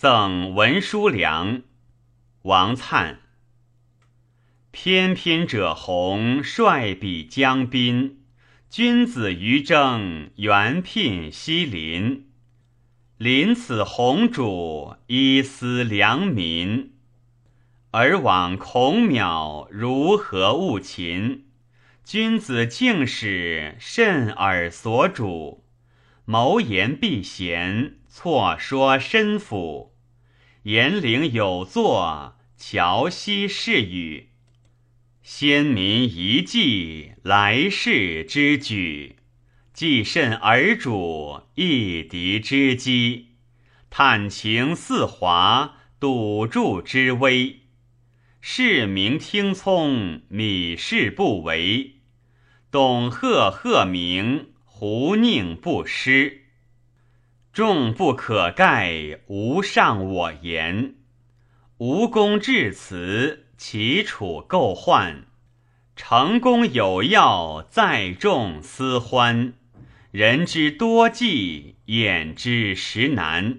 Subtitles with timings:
[0.00, 1.60] 赠文书良，
[2.44, 3.16] 王粲。
[4.70, 8.22] 翩翩者鸿，率比将宾。
[8.70, 12.30] 君子于征，原聘西邻。
[13.18, 16.94] 临此鸿主，以思良民。
[17.90, 21.44] 而往孔邈，如何务秦？
[22.02, 25.62] 君子敬使，慎而所主。
[26.24, 29.94] 谋言避嫌，错说深府。
[30.64, 34.28] 言陵有作，桥西是语。
[35.22, 39.16] 先民遗迹，来世之举。
[39.72, 43.28] 既甚尔主，一敌之机。
[43.88, 47.60] 探情四华，笃助之危。
[48.40, 51.96] 士民听从，米氏不为；
[52.70, 54.52] 董贺贺明，
[54.82, 56.44] 胡宁不失。
[57.52, 60.94] 众不可盖，无上我言。
[61.76, 65.26] 吴公至此，齐楚构患。
[65.94, 69.52] 成功有要，在众思欢。
[70.12, 73.58] 人之多计，眼之实难。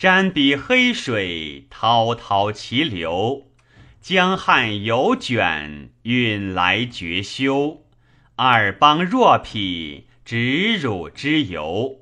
[0.00, 3.48] 瞻彼黑水，滔滔其流。
[4.00, 7.82] 江汉有卷，运来绝休；
[8.36, 12.00] 二邦若匹，耻辱之由。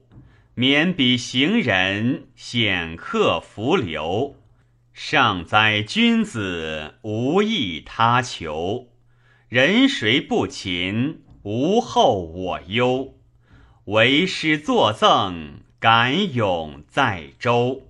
[0.57, 4.35] 免彼行人，显客浮流。
[4.93, 8.89] 尚哉君子，无益他求。
[9.49, 13.15] 人谁不勤，无后我忧。
[13.85, 17.83] 为师作赠，敢勇在周。